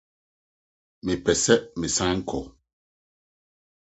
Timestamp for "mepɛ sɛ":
1.05-1.55